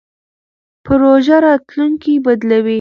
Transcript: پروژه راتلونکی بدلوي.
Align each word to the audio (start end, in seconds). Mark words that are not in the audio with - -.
پروژه 0.85 1.35
راتلونکی 1.45 2.13
بدلوي. 2.25 2.69